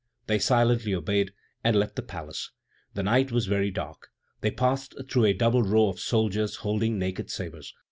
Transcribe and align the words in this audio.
They 0.25 0.39
silently 0.39 0.95
obeyed, 0.95 1.31
and 1.63 1.75
left 1.75 1.95
the 1.95 2.01
palace. 2.01 2.49
The 2.95 3.03
night 3.03 3.31
was 3.31 3.45
very 3.45 3.69
dark. 3.69 4.07
They 4.39 4.49
passed 4.49 4.95
through 5.07 5.25
a 5.25 5.33
double 5.33 5.61
row 5.61 5.89
of 5.89 5.99
soldiers 5.99 6.55
holding 6.65 6.97
naked 6.97 7.29
sabres. 7.29 7.71